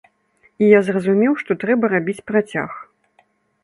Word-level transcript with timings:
І 0.63 0.69
я 0.69 0.79
зразумеў, 0.87 1.37
што 1.43 1.59
трэба 1.67 1.93
рабіць 1.95 2.19
працяг. 2.35 2.71